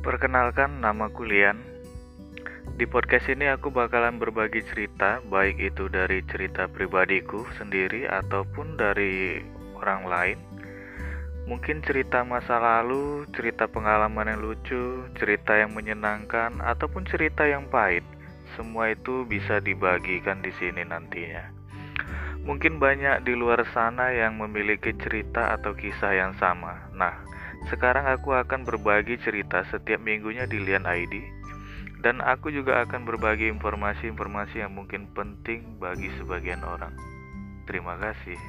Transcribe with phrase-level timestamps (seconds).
[0.00, 1.60] Perkenalkan, namaku Lian.
[2.80, 9.44] Di podcast ini aku bakalan berbagi cerita, baik itu dari cerita pribadiku sendiri ataupun dari
[9.76, 10.38] orang lain.
[11.44, 18.00] Mungkin cerita masa lalu, cerita pengalaman yang lucu, cerita yang menyenangkan, ataupun cerita yang pahit.
[18.56, 21.44] Semua itu bisa dibagikan di sini nantinya.
[22.48, 26.88] Mungkin banyak di luar sana yang memiliki cerita atau kisah yang sama.
[26.96, 27.20] Nah,
[27.68, 31.40] sekarang aku akan berbagi cerita setiap minggunya di Lian ID
[32.00, 36.96] dan aku juga akan berbagi informasi-informasi yang mungkin penting bagi sebagian orang.
[37.68, 38.40] Terima kasih.